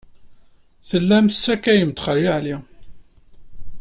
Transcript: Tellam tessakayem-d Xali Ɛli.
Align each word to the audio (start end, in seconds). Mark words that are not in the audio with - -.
Tellam 0.89 1.25
tessakayem-d 1.27 1.97
Xali 2.05 2.27
Ɛli. 2.37 2.55